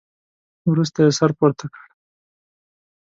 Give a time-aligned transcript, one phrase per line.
[0.71, 1.85] وروسته يې سر پورته کړ.